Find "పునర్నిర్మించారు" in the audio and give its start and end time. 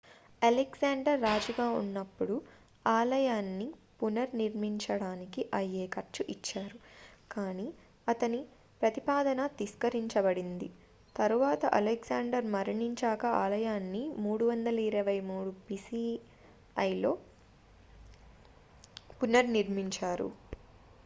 19.19-20.29